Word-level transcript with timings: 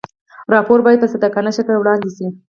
راپور 0.53 0.79
باید 0.85 1.01
په 1.01 1.07
صادقانه 1.13 1.51
شکل 1.57 1.75
وړاندې 1.77 2.09
شي. 2.15 2.27